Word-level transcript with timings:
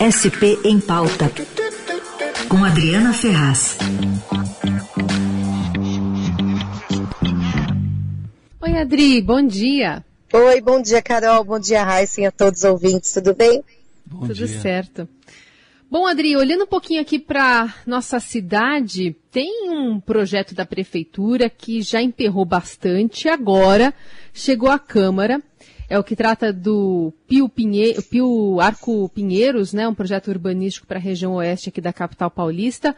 SP 0.00 0.58
em 0.64 0.80
Pauta, 0.80 1.30
com 2.48 2.64
Adriana 2.64 3.12
Ferraz. 3.12 3.78
Oi, 8.60 8.76
Adri, 8.78 9.20
bom 9.20 9.46
dia. 9.46 10.04
Oi, 10.32 10.60
bom 10.60 10.80
dia, 10.82 11.00
Carol. 11.00 11.44
Bom 11.44 11.58
dia, 11.58 11.84
Raíssa 11.84 12.20
e 12.20 12.26
a 12.26 12.32
todos 12.32 12.60
os 12.60 12.64
ouvintes. 12.64 13.12
Tudo 13.12 13.34
bem? 13.34 13.62
Bom 14.04 14.20
Tudo 14.20 14.34
dia. 14.34 14.60
certo. 14.60 15.08
Bom, 15.90 16.06
Adri, 16.06 16.36
olhando 16.36 16.64
um 16.64 16.66
pouquinho 16.66 17.00
aqui 17.00 17.18
para 17.18 17.72
nossa 17.86 18.18
cidade, 18.18 19.14
tem 19.30 19.70
um 19.70 20.00
projeto 20.00 20.54
da 20.54 20.66
prefeitura 20.66 21.48
que 21.48 21.82
já 21.82 22.02
emperrou 22.02 22.44
bastante, 22.44 23.28
agora 23.28 23.94
chegou 24.32 24.70
à 24.70 24.78
Câmara 24.78 25.40
é 25.88 25.98
o 25.98 26.04
que 26.04 26.16
trata 26.16 26.52
do 26.52 27.12
Pio, 27.26 27.48
Pinhe, 27.48 28.00
Pio 28.02 28.60
Arco 28.60 29.08
Pinheiros, 29.10 29.72
né, 29.72 29.86
um 29.86 29.94
projeto 29.94 30.28
urbanístico 30.28 30.86
para 30.86 30.98
a 30.98 31.02
região 31.02 31.34
oeste 31.34 31.68
aqui 31.68 31.80
da 31.80 31.92
capital 31.92 32.30
paulista, 32.30 32.94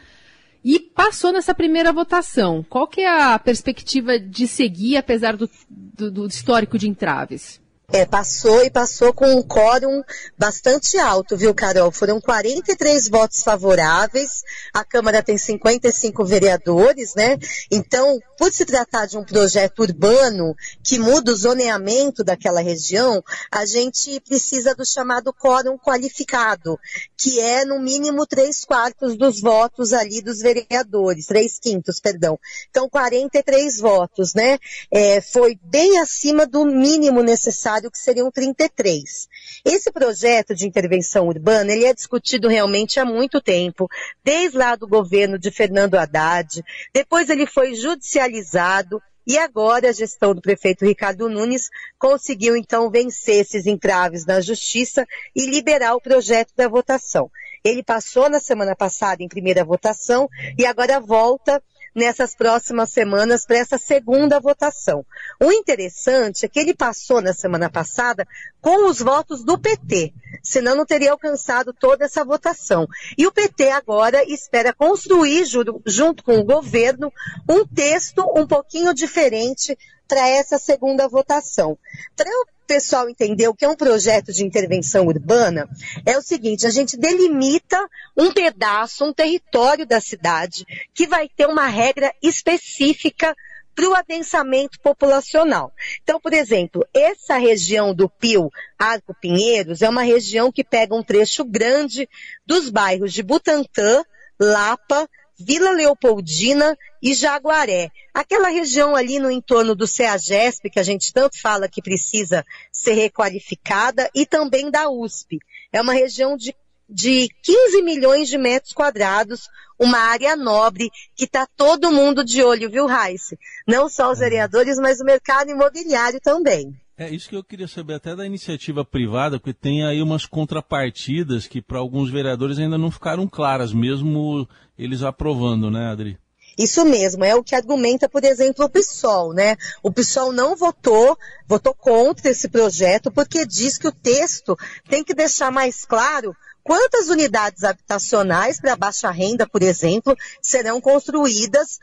e 0.65 0.81
passou 0.81 1.33
nessa 1.33 1.55
primeira 1.55 1.93
votação. 1.93 2.65
Qual 2.69 2.89
que 2.89 3.01
é 3.01 3.09
a 3.09 3.39
perspectiva 3.39 4.19
de 4.19 4.49
seguir, 4.49 4.97
apesar 4.97 5.37
do, 5.37 5.49
do, 5.69 6.11
do 6.11 6.27
histórico 6.27 6.79
de 6.79 6.89
entraves? 6.89 7.61
É, 7.93 8.05
passou 8.05 8.65
e 8.65 8.71
passou 8.71 9.13
com 9.13 9.27
um 9.27 9.43
quórum 9.43 10.03
bastante 10.37 10.99
alto, 10.99 11.37
viu, 11.37 11.55
Carol? 11.55 11.93
Foram 11.93 12.21
43 12.21 13.09
votos 13.09 13.45
favoráveis, 13.45 14.43
a 14.75 14.85
Câmara 14.85 15.23
tem 15.23 15.39
55 15.39 16.25
vereadores, 16.25 17.15
né? 17.15 17.39
Então, 17.71 18.19
por 18.37 18.53
se 18.53 18.65
tratar 18.65 19.07
de 19.07 19.17
um 19.17 19.25
projeto 19.25 19.81
urbano 19.81 20.53
que 20.83 20.99
muda 20.99 21.31
o 21.31 21.37
zoneamento 21.37 22.25
daquela 22.25 22.61
região, 22.61 23.23
a 23.53 23.65
gente 23.65 24.19
precisa 24.21 24.75
do 24.75 24.85
chamado 24.85 25.33
quórum 25.33 25.79
qualificado, 25.79 26.77
que 27.17 27.39
é 27.39 27.65
no 27.65 27.79
mínimo 27.79 28.27
três 28.27 28.65
quartos 28.65 29.17
dos 29.17 29.41
votos 29.41 29.93
ali 29.93 30.21
dos 30.21 30.41
vereadores, 30.41 31.27
três 31.27 31.61
quintos, 31.61 32.01
perdão. 32.01 32.37
Então, 32.69 32.89
43 32.89 33.79
votos, 33.79 34.35
né? 34.35 34.59
É, 34.91 35.21
foi 35.21 35.57
bem 35.63 36.01
acima 36.01 36.47
do 36.47 36.65
mínimo 36.67 37.23
necessário 37.23 37.76
que 37.91 37.99
seriam 37.99 38.31
33. 38.31 39.29
Esse 39.65 39.91
projeto 39.91 40.55
de 40.55 40.67
intervenção 40.67 41.29
urbana, 41.29 41.73
ele 41.73 41.85
é 41.85 41.95
discutido 41.95 42.49
realmente 42.49 42.99
há 42.99 43.05
muito 43.05 43.41
tempo, 43.41 43.89
desde 44.25 44.57
lá 44.57 44.75
do 44.77 44.89
governo 44.89 45.39
de 45.39 45.51
Fernando 45.51 45.95
Haddad, 45.97 46.63
depois 46.93 47.29
ele 47.29 47.47
foi 47.47 47.75
judicializado, 47.75 49.01
e 49.27 49.37
agora 49.37 49.89
a 49.89 49.93
gestão 49.93 50.35
do 50.35 50.41
prefeito 50.41 50.85
Ricardo 50.85 51.29
Nunes 51.29 51.69
conseguiu 51.99 52.57
então 52.57 52.89
vencer 52.89 53.41
esses 53.41 53.67
entraves 53.67 54.25
na 54.25 54.41
justiça 54.41 55.05
e 55.35 55.47
liberar 55.47 55.97
o 55.97 56.01
projeto 56.01 56.53
da 56.57 56.69
votação. 56.69 57.29
Ele 57.65 57.83
passou 57.83 58.31
na 58.31 58.39
semana 58.39 58.77
passada 58.77 59.25
em 59.25 59.29
primeira 59.29 59.65
votação 59.65 60.29
e 60.57 60.65
agora 60.65 61.01
volta 61.01 61.61
nessas 61.97 62.35
próximas 62.35 62.91
semanas 62.91 63.47
para 63.47 63.57
essa 63.57 63.79
segunda 63.79 64.39
votação. 64.39 65.05
O 65.43 65.51
interessante 65.51 66.45
é 66.45 66.49
que 66.49 66.61
ele 66.61 66.75
passou 66.75 67.23
na 67.23 67.33
semana 67.33 67.71
passada 67.71 68.29
com 68.61 68.87
os 68.87 69.01
votos 69.01 69.43
do 69.43 69.59
PT, 69.59 70.13
senão 70.43 70.77
não 70.77 70.85
teria 70.85 71.13
alcançado 71.13 71.73
toda 71.73 72.05
essa 72.05 72.23
votação. 72.23 72.87
E 73.17 73.27
o 73.27 73.33
PT 73.33 73.71
agora 73.71 74.23
espera 74.31 74.75
construir, 74.75 75.47
junto 75.87 76.23
com 76.23 76.39
o 76.39 76.45
governo, 76.45 77.11
um 77.49 77.67
texto 77.67 78.23
um 78.37 78.47
pouquinho 78.47 78.93
diferente 78.93 79.77
para 80.07 80.29
essa 80.29 80.59
segunda 80.59 81.09
votação. 81.09 81.79
Para 82.15 82.29
o 82.31 82.56
pessoal 82.67 83.09
entender 83.09 83.49
o 83.49 83.55
que 83.55 83.65
é 83.65 83.69
um 83.69 83.77
projeto 83.77 84.33
de 84.33 84.45
intervenção 84.45 85.07
urbana, 85.07 85.69
é 86.05 86.19
o 86.19 86.23
seguinte, 86.23 86.67
a 86.67 86.71
gente 86.71 86.97
delimita 86.97 87.79
um 88.17 88.33
pedaço, 88.33 89.05
um 89.05 89.13
território 89.13 89.87
da 89.87 90.01
cidade 90.01 90.67
que 90.93 91.07
vai 91.07 91.29
ter 91.29 91.47
uma 91.47 91.67
regra 91.67 92.13
específica 92.23 93.35
para 93.75 93.89
o 93.91 93.95
adensamento 93.95 94.81
populacional. 94.81 95.71
Então, 96.03 96.19
por 96.19 96.33
exemplo, 96.33 96.87
essa 96.95 97.37
região 97.37 97.95
do 97.95 98.09
Pio 98.09 98.51
Arco 98.79 99.15
Pinheiros 99.21 99.83
é 99.83 99.89
uma 99.89 100.03
região 100.03 100.51
que 100.51 100.65
pega 100.65 100.95
um 100.95 101.03
trecho 101.03 101.45
grande 101.45 102.09
dos 102.47 102.71
bairros 102.71 103.13
de 103.13 103.23
Butantã, 103.23 104.03
Lapa, 104.41 105.09
Vila 105.39 105.71
Leopoldina 105.71 106.77
e 107.03 107.13
Jaguaré. 107.13 107.91
Aquela 108.15 108.49
região 108.49 108.97
ali 108.97 109.19
no 109.19 109.31
entorno 109.31 109.75
do 109.75 109.87
CEAGESP, 109.87 110.71
que 110.71 110.81
a 110.81 110.83
gente 110.83 111.13
tanto 111.13 111.41
fala 111.41 111.69
que 111.69 111.83
precisa 111.83 112.45
ser 112.73 112.95
requalificada, 112.95 114.11
e 114.15 114.25
também 114.25 114.71
da 114.71 114.89
USP. 114.89 115.39
É 115.73 115.81
uma 115.81 115.93
região 115.93 116.37
de, 116.37 116.55
de 116.89 117.29
15 117.43 117.83
milhões 117.83 118.29
de 118.29 118.39
metros 118.39 118.73
quadrados, 118.73 119.49
uma 119.79 119.99
área 119.99 120.35
nobre, 120.35 120.91
que 121.15 121.25
está 121.25 121.47
todo 121.47 121.93
mundo 121.93 122.25
de 122.25 122.43
olho, 122.43 122.71
viu, 122.71 122.87
Raice? 122.87 123.39
Não 123.69 123.89
só 123.91 124.11
os 124.11 124.19
vereadores, 124.19 124.79
mas 124.79 125.01
o 125.01 125.05
mercado 125.05 125.51
imobiliário 125.51 126.19
também. 126.21 126.75
É 126.99 127.11
isso 127.11 127.29
que 127.29 127.37
eu 127.37 127.45
queria 127.45 127.69
saber 127.69 127.95
até 127.95 128.17
da 128.17 128.25
iniciativa 128.25 128.83
privada, 128.83 129.39
porque 129.39 129.53
tem 129.53 129.85
aí 129.85 130.01
umas 130.01 130.25
contrapartidas 130.25 131.47
que 131.47 131.61
para 131.61 131.79
alguns 131.79 132.11
vereadores 132.11 132.59
ainda 132.59 132.79
não 132.79 132.91
ficaram 132.91 133.29
claras, 133.29 133.71
mesmo 133.71 134.49
eles 134.79 135.03
aprovando, 135.03 135.71
né, 135.71 135.91
Adri? 135.91 136.19
Isso 136.59 136.87
mesmo, 136.87 137.23
é 137.23 137.35
o 137.35 137.45
que 137.45 137.55
argumenta, 137.55 138.09
por 138.09 138.25
exemplo, 138.25 138.65
o 138.65 138.69
PSOL, 138.71 139.35
né? 139.35 139.57
O 139.83 139.93
PSOL 139.93 140.33
não 140.33 140.57
votou, 140.57 141.19
votou 141.47 141.75
contra 141.75 142.31
esse 142.31 142.49
projeto, 142.49 143.11
porque 143.11 143.45
diz 143.45 143.77
que 143.77 143.89
o 143.89 143.93
texto 143.93 144.57
tem 144.89 145.05
que 145.05 145.13
deixar 145.13 145.53
mais 145.53 145.85
claro 145.85 146.35
quantas 146.67 147.09
unidades 147.09 147.63
habitacionais 147.63 148.61
para 148.61 148.75
baixa 148.75 149.09
renda, 149.09 149.49
por 149.49 149.63
exemplo, 149.63 150.17
serão 150.43 150.81
construídas, 150.81 151.79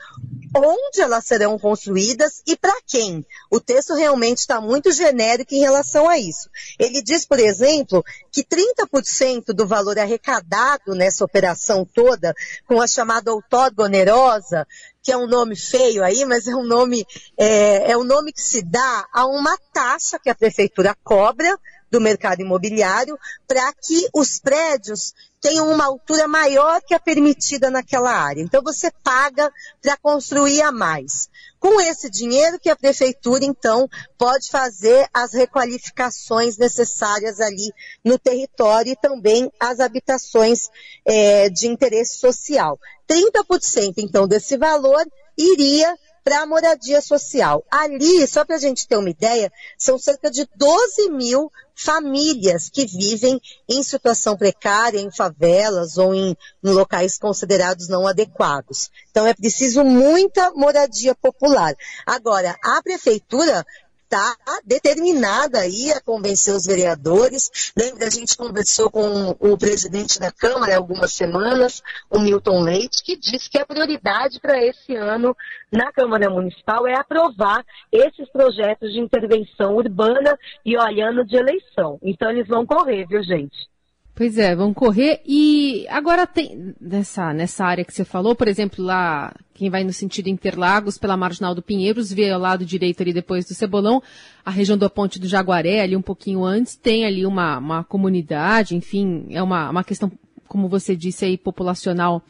onde 0.54 1.00
elas 1.00 1.26
serão 1.26 1.58
construídas 1.58 2.44
e 2.46 2.58
para 2.58 2.76
quem. 2.86 3.26
O 3.50 3.62
texto 3.62 3.94
realmente 3.94 4.40
está 4.40 4.60
muito 4.60 4.92
genérico 4.92 5.56
em 5.56 5.62
relação 5.62 6.10
a 6.10 6.20
isso. 6.20 6.50
Ele 6.78 7.02
diz, 7.02 7.26
por 7.26 7.40
exemplo, 7.40 8.04
que 8.30 8.44
30% 8.44 9.54
do 9.54 9.66
valor 9.66 9.98
arrecadado 9.98 10.94
nessa 10.94 11.24
operação 11.24 11.86
toda, 11.86 12.36
com 12.68 12.82
a 12.82 12.88
chamada 12.88 13.34
outorga 13.34 13.84
onerosa, 13.84 14.68
que 15.02 15.14
é 15.14 15.18
um 15.18 15.28
nome 15.28 15.56
feio 15.56 16.04
aí, 16.04 16.26
mas 16.26 16.46
é 16.46 16.56
um 16.56 16.64
nome, 16.64 17.06
é, 17.38 17.92
é 17.92 17.98
um 17.98 18.04
nome 18.04 18.34
que 18.34 18.42
se 18.42 18.62
dá 18.62 19.08
a 19.14 19.26
uma 19.26 19.58
taxa 19.72 20.20
que 20.20 20.30
a 20.30 20.36
prefeitura 20.36 20.94
cobra 21.04 21.58
do 21.94 22.02
mercado 22.02 22.42
imobiliário 22.42 23.20
para 23.48 23.72
que 23.72 24.10
os 24.16 24.40
prédios 24.40 25.14
tenham 25.40 25.72
uma 25.72 25.86
altura 25.86 26.28
maior 26.28 26.82
que 26.82 26.96
a 26.96 27.00
permitida 27.00 27.70
naquela 27.70 28.12
área. 28.12 28.42
Então 28.42 28.64
você 28.64 28.90
paga 29.04 29.52
para 29.80 29.96
construir 29.98 30.64
a 30.64 30.72
mais. 30.72 31.30
Com 31.60 31.80
esse 31.80 32.10
dinheiro 32.10 32.60
que 32.60 32.70
a 32.70 32.76
prefeitura, 32.76 33.46
então, 33.46 33.88
pode 34.18 34.50
fazer 34.50 35.08
as 35.14 35.34
requalificações 35.34 36.58
necessárias 36.58 37.40
ali 37.40 37.72
no 38.04 38.18
território 38.18 38.94
e 38.94 38.96
também 38.96 39.52
as 39.60 39.80
habitações 39.80 40.70
é, 41.06 41.48
de 41.48 41.68
interesse 41.68 42.18
social. 42.18 42.80
30%, 43.08 43.94
então, 44.00 44.28
desse 44.28 44.58
valor 44.58 45.06
iria 45.38 45.96
para 46.24 46.42
a 46.42 46.46
moradia 46.46 47.02
social. 47.02 47.64
Ali, 47.70 48.26
só 48.28 48.46
para 48.46 48.56
a 48.56 48.60
gente 48.60 48.88
ter 48.88 48.98
uma 48.98 49.10
ideia, 49.10 49.52
são 49.78 49.98
cerca 49.98 50.32
de 50.32 50.48
12 50.56 51.10
mil 51.10 51.52
famílias 51.76 52.70
que 52.70 52.86
vivem 52.86 53.42
em 53.68 53.84
situação 53.84 54.38
precária, 54.38 55.00
em 55.00 55.12
favelas 55.12 55.98
ou 55.98 56.14
em, 56.14 56.38
em 56.64 56.70
locais 56.70 57.18
considerados 57.18 57.90
não 57.90 58.08
adequados. 58.08 58.90
Então 59.10 59.26
é 59.26 59.34
preciso 59.34 59.84
muita 59.84 60.52
moradia 60.52 61.16
popular. 61.16 61.76
Agora, 62.06 62.56
a 62.64 62.82
prefeitura 62.82 63.66
está 64.14 64.60
determinada 64.64 65.60
aí 65.60 65.92
a 65.92 66.00
convencer 66.00 66.54
os 66.54 66.66
vereadores. 66.66 67.74
Lembra, 67.76 68.06
a 68.06 68.10
gente 68.12 68.38
conversou 68.38 68.90
com 68.92 69.36
o 69.40 69.58
presidente 69.58 70.20
da 70.20 70.32
Câmara 70.32 70.74
há 70.74 70.78
algumas 70.78 71.14
semanas, 71.14 71.82
o 72.12 72.20
Milton 72.20 72.62
Leite, 72.62 73.04
que 73.04 73.18
disse 73.18 73.50
que 73.50 73.58
a 73.58 73.66
prioridade 73.66 74.40
para 74.40 74.64
esse 74.64 74.96
ano 74.96 75.36
na 75.72 75.92
Câmara 75.92 76.30
Municipal 76.30 76.86
é 76.86 76.96
aprovar 76.96 77.66
esses 77.92 78.30
projetos 78.30 78.94
de 78.94 79.00
intervenção 79.00 79.76
urbana 79.76 80.38
e 80.64 80.78
olhando 80.78 81.26
de 81.26 81.36
eleição. 81.36 81.98
Então 82.04 82.30
eles 82.30 82.48
vão 82.48 82.66
correr, 82.66 83.08
viu, 83.08 83.24
gente? 83.24 83.73
Pois 84.16 84.38
é, 84.38 84.56
vão 84.56 84.76
correr 84.76 85.22
e 85.26 85.88
agora 85.90 86.28
tem 86.28 86.76
nessa, 86.80 87.34
nessa 87.34 87.66
área 87.66 87.84
que 87.84 87.92
você 87.92 88.06
falou, 88.06 88.36
por 88.36 88.48
exemplo, 88.48 88.86
lá 88.86 89.34
quem 89.56 89.72
vai 89.72 89.84
no 89.84 89.92
sentido 89.92 90.28
Interlagos 90.28 91.00
pela 91.00 91.18
Marginal 91.18 91.56
do 91.56 91.64
Pinheiros, 91.64 92.14
vê 92.14 92.30
ao 92.30 92.40
lado 92.40 92.64
direito 92.64 93.02
ali 93.02 93.12
depois 93.12 93.46
do 93.46 93.56
Cebolão, 93.56 94.04
a 94.46 94.52
região 94.52 94.78
da 94.78 94.88
Ponte 94.88 95.20
do 95.20 95.28
Jaguaré, 95.28 95.82
ali 95.82 95.96
um 95.96 96.02
pouquinho 96.02 96.44
antes, 96.44 96.76
tem 96.76 97.06
ali 97.06 97.26
uma, 97.26 97.58
uma 97.58 97.84
comunidade, 97.84 98.76
enfim, 98.76 99.26
é 99.32 99.42
uma, 99.42 99.72
uma 99.72 99.84
questão 99.84 100.12
como 100.54 100.68
você 100.68 100.96
disse 100.96 101.26
aí, 101.26 101.36
populacional 101.36 102.22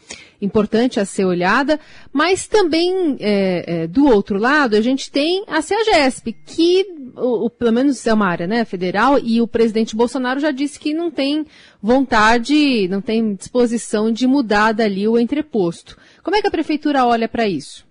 importante 0.41 0.97
a 0.97 1.03
ser 1.03 1.25
olhada, 1.25 1.77
mas 2.13 2.47
também, 2.47 3.17
é, 3.19 3.65
é, 3.67 3.87
do 3.87 4.05
outro 4.05 4.39
lado, 4.39 4.77
a 4.77 4.81
gente 4.81 5.11
tem 5.11 5.43
a 5.45 5.61
CEAGESP, 5.61 6.31
que, 6.45 6.87
o, 7.17 7.47
o, 7.47 7.49
pelo 7.49 7.73
menos 7.73 8.07
é 8.07 8.13
uma 8.13 8.25
área 8.25 8.47
né, 8.47 8.63
federal, 8.63 9.19
e 9.19 9.41
o 9.41 9.47
presidente 9.47 9.93
Bolsonaro 9.93 10.39
já 10.39 10.51
disse 10.51 10.79
que 10.79 10.93
não 10.93 11.11
tem 11.11 11.45
vontade, 11.81 12.87
não 12.87 13.01
tem 13.01 13.35
disposição 13.35 14.09
de 14.09 14.25
mudar 14.25 14.71
dali 14.71 15.05
o 15.05 15.19
entreposto. 15.19 15.97
Como 16.23 16.37
é 16.37 16.41
que 16.41 16.47
a 16.47 16.51
prefeitura 16.51 17.05
olha 17.05 17.27
para 17.27 17.45
isso? 17.45 17.85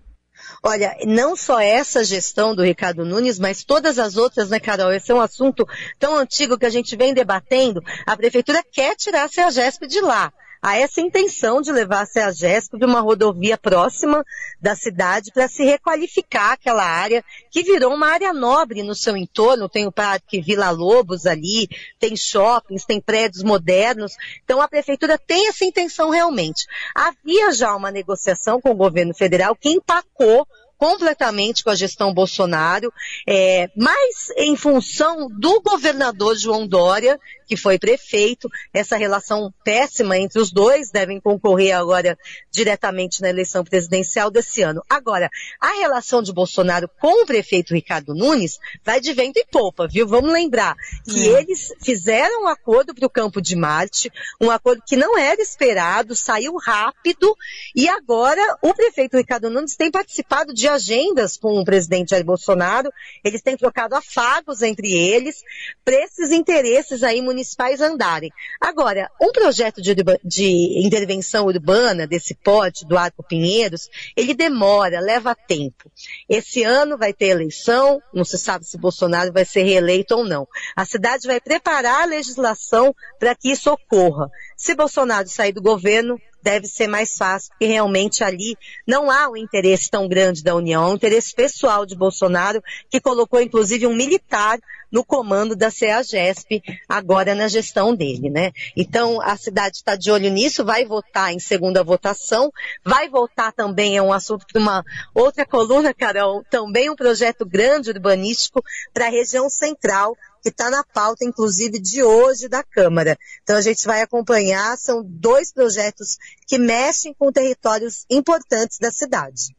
Olha, 0.65 0.95
não 1.05 1.35
só 1.35 1.59
essa 1.59 2.05
gestão 2.05 2.55
do 2.55 2.63
Ricardo 2.63 3.03
Nunes, 3.03 3.37
mas 3.37 3.65
todas 3.65 3.99
as 3.99 4.15
outras, 4.15 4.49
né, 4.49 4.61
Carol? 4.61 4.93
Esse 4.93 5.11
é 5.11 5.15
um 5.15 5.19
assunto 5.19 5.67
tão 5.99 6.15
antigo 6.15 6.57
que 6.57 6.65
a 6.65 6.69
gente 6.69 6.95
vem 6.95 7.13
debatendo. 7.13 7.83
A 8.05 8.15
prefeitura 8.15 8.63
quer 8.71 8.95
tirar 8.95 9.25
a 9.25 9.27
CEAGESP 9.27 9.87
de 9.87 9.99
lá 9.99 10.31
há 10.63 10.77
essa 10.77 11.01
intenção 11.01 11.61
de 11.61 11.73
levar 11.73 12.03
a 12.03 12.05
CEAGESP 12.05 12.77
para 12.77 12.87
uma 12.87 13.01
rodovia 13.01 13.57
próxima 13.57 14.25
da 14.61 14.75
cidade 14.75 15.29
para 15.33 15.49
se 15.49 15.61
requalificar 15.65 16.53
aquela 16.53 16.85
área 16.85 17.21
que 17.51 17.61
virou 17.63 17.93
uma 17.93 18.07
área 18.07 18.31
nobre 18.31 18.81
no 18.81 18.95
seu 18.95 19.17
entorno. 19.17 19.67
Tem 19.67 19.85
o 19.85 19.91
Parque 19.91 20.41
Vila 20.41 20.69
Lobos 20.69 21.25
ali, 21.25 21.67
tem 21.99 22.15
shoppings, 22.15 22.85
tem 22.85 23.01
prédios 23.01 23.43
modernos. 23.43 24.13
Então 24.45 24.61
a 24.61 24.67
prefeitura 24.69 25.17
tem 25.17 25.49
essa 25.49 25.65
intenção 25.65 26.09
realmente. 26.09 26.65
Havia 26.95 27.51
já 27.51 27.75
uma 27.75 27.91
negociação 27.91 28.61
com 28.61 28.71
o 28.71 28.75
governo 28.75 29.13
federal 29.13 29.53
que 29.57 29.69
empacou 29.69 30.47
completamente 30.83 31.63
com 31.63 31.69
a 31.69 31.75
gestão 31.75 32.13
Bolsonaro, 32.13 32.91
é, 33.25 33.69
mas 33.73 34.29
em 34.35 34.53
função 34.57 35.29
do 35.29 35.61
governador 35.61 36.35
João 36.35 36.67
Dória, 36.67 37.17
que 37.47 37.55
foi 37.55 37.79
prefeito, 37.79 38.49
essa 38.73 38.97
relação 38.97 39.53
péssima 39.63 40.17
entre 40.17 40.41
os 40.41 40.51
dois 40.51 40.91
devem 40.91 41.21
concorrer 41.21 41.73
agora 41.73 42.17
diretamente 42.51 43.21
na 43.21 43.29
eleição 43.29 43.63
presidencial 43.63 44.29
desse 44.29 44.61
ano. 44.61 44.81
Agora, 44.89 45.29
a 45.61 45.73
relação 45.79 46.21
de 46.21 46.33
Bolsonaro 46.33 46.89
com 46.99 47.23
o 47.23 47.25
prefeito 47.25 47.73
Ricardo 47.73 48.13
Nunes 48.13 48.57
vai 48.83 48.99
de 48.99 49.13
vento 49.13 49.37
e 49.37 49.45
popa, 49.45 49.87
viu? 49.87 50.07
Vamos 50.07 50.33
lembrar 50.33 50.75
que 51.05 51.29
é. 51.29 51.39
eles 51.39 51.71
fizeram 51.81 52.43
um 52.43 52.47
acordo 52.47 52.93
para 52.93 53.05
o 53.05 53.09
Campo 53.09 53.41
de 53.41 53.55
Marte, 53.55 54.11
um 54.41 54.51
acordo 54.51 54.83
que 54.85 54.97
não 54.97 55.17
era 55.17 55.41
esperado, 55.41 56.15
saiu 56.15 56.57
rápido, 56.57 57.35
e 57.75 57.87
agora 57.87 58.41
o 58.61 58.73
prefeito 58.73 59.15
Ricardo 59.15 59.49
Nunes 59.49 59.77
tem 59.77 59.91
participado 59.91 60.53
de 60.53 60.67
agendas 60.73 61.37
com 61.37 61.59
o 61.59 61.63
presidente 61.65 62.09
Jair 62.09 62.25
Bolsonaro, 62.25 62.91
eles 63.23 63.41
têm 63.41 63.55
trocado 63.55 63.95
afagos 63.95 64.61
entre 64.61 64.91
eles, 64.91 65.43
para 65.85 65.95
esses 65.95 66.31
interesses 66.31 67.03
aí 67.03 67.21
municipais 67.21 67.79
andarem. 67.79 68.31
Agora, 68.59 69.09
um 69.21 69.31
projeto 69.31 69.81
de, 69.81 69.95
de 70.23 70.85
intervenção 70.85 71.45
urbana 71.45 72.07
desse 72.07 72.35
pote 72.35 72.85
do 72.85 72.97
Arco 72.97 73.23
Pinheiros, 73.23 73.89
ele 74.15 74.33
demora, 74.33 74.99
leva 74.99 75.35
tempo. 75.35 75.91
Esse 76.27 76.63
ano 76.63 76.97
vai 76.97 77.13
ter 77.13 77.27
eleição, 77.27 78.01
não 78.13 78.25
se 78.25 78.37
sabe 78.37 78.65
se 78.65 78.77
Bolsonaro 78.77 79.31
vai 79.31 79.45
ser 79.45 79.63
reeleito 79.63 80.15
ou 80.15 80.23
não. 80.23 80.47
A 80.75 80.85
cidade 80.85 81.27
vai 81.27 81.39
preparar 81.39 82.03
a 82.03 82.05
legislação 82.05 82.95
para 83.19 83.35
que 83.35 83.51
isso 83.51 83.71
ocorra. 83.71 84.29
Se 84.57 84.75
Bolsonaro 84.75 85.27
sair 85.27 85.51
do 85.51 85.61
governo, 85.61 86.19
deve 86.43 86.67
ser 86.67 86.87
mais 86.87 87.15
fácil, 87.15 87.49
porque 87.51 87.65
realmente 87.65 88.23
ali 88.23 88.57
não 88.85 89.09
há 89.09 89.29
um 89.29 89.37
interesse 89.37 89.89
tão 89.89 90.07
grande 90.07 90.43
da 90.43 90.53
União, 90.53 90.83
é 90.83 90.87
um 90.87 90.95
interesse 90.95 91.33
pessoal 91.33 91.85
de 91.85 91.95
Bolsonaro, 91.95 92.61
que 92.89 92.99
colocou 92.99 93.41
inclusive 93.41 93.87
um 93.87 93.95
militar 93.95 94.59
no 94.91 95.03
comando 95.03 95.55
da 95.55 95.71
CEAGESP, 95.71 96.61
agora 96.87 97.33
na 97.33 97.47
gestão 97.47 97.95
dele, 97.95 98.29
né? 98.29 98.51
Então, 98.77 99.19
a 99.19 99.35
cidade 99.35 99.77
está 99.77 99.95
de 99.95 100.11
olho 100.11 100.29
nisso, 100.29 100.63
vai 100.63 100.85
votar 100.85 101.33
em 101.33 101.39
segunda 101.39 101.83
votação, 101.83 102.51
vai 102.85 103.09
votar 103.09 103.51
também, 103.53 103.97
é 103.97 104.01
um 104.03 104.13
assunto 104.13 104.45
para 104.45 104.61
uma 104.61 104.85
outra 105.15 105.47
coluna, 105.47 105.95
Carol, 105.95 106.43
também 106.47 106.91
um 106.91 106.95
projeto 106.95 107.43
grande 107.43 107.89
urbanístico 107.89 108.63
para 108.93 109.07
a 109.07 109.09
região 109.09 109.49
central, 109.49 110.15
que 110.43 110.49
está 110.49 110.69
na 110.69 110.83
pauta, 110.83 111.23
inclusive, 111.23 111.79
de 111.79 112.03
hoje 112.03 112.49
da 112.49 112.61
Câmara. 112.61 113.17
Então 113.41 113.55
a 113.55 113.61
gente 113.61 113.85
vai 113.85 114.01
acompanhar, 114.01 114.77
são 114.77 115.01
dois 115.01 115.53
projetos 115.53 116.17
que 116.45 116.57
mexem 116.57 117.13
com 117.17 117.31
territórios 117.31 118.05
importantes 118.09 118.77
da 118.77 118.91
cidade. 118.91 119.55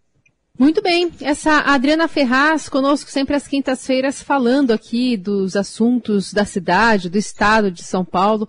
Muito 0.56 0.80
bem, 0.80 1.10
essa 1.20 1.58
Adriana 1.60 2.06
Ferraz 2.06 2.68
conosco 2.68 3.10
sempre 3.10 3.34
às 3.34 3.48
quintas-feiras 3.48 4.22
falando 4.22 4.72
aqui 4.72 5.16
dos 5.16 5.56
assuntos 5.56 6.32
da 6.32 6.44
cidade, 6.44 7.08
do 7.08 7.18
estado 7.18 7.72
de 7.72 7.82
São 7.82 8.04
Paulo, 8.04 8.48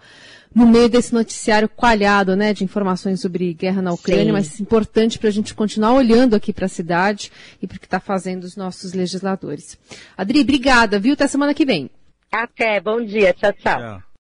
no 0.54 0.68
meio 0.68 0.88
desse 0.88 1.14
noticiário 1.14 1.68
coalhado, 1.68 2.36
né, 2.36 2.54
de 2.54 2.64
informações 2.64 3.20
sobre 3.20 3.54
guerra 3.56 3.82
na 3.82 3.92
Ucrânia, 3.92 4.26
Sim. 4.26 4.32
mas 4.32 4.60
importante 4.60 5.18
para 5.18 5.30
a 5.30 5.32
gente 5.32 5.56
continuar 5.56 5.94
olhando 5.94 6.36
aqui 6.36 6.54
para 6.54 6.68
a 6.68 6.70
cidade 6.70 7.32
e 7.60 7.66
para 7.66 7.78
o 7.78 7.80
que 7.80 7.88
está 7.88 8.00
fazendo 8.00 8.44
os 8.44 8.56
nossos 8.56 8.94
legisladores. 8.94 9.76
Adri, 10.16 10.42
obrigada, 10.42 11.00
viu? 11.00 11.14
Até 11.14 11.28
semana 11.28 11.56
que 11.56 11.66
vem. 11.66 11.90
Até, 12.32 12.80
bom 12.80 13.02
dia, 13.04 13.34
tchau, 13.34 13.54
tchau. 13.54 13.80
tchau. 13.80 14.04